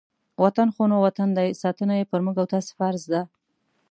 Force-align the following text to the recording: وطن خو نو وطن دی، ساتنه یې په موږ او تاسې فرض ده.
وطن 0.43 0.67
خو 0.75 0.83
نو 0.91 0.97
وطن 1.05 1.29
دی، 1.37 1.47
ساتنه 1.61 1.93
یې 1.99 2.05
په 2.11 2.15
موږ 2.25 2.35
او 2.41 2.47
تاسې 2.53 2.71
فرض 2.79 3.03
ده. 3.13 3.21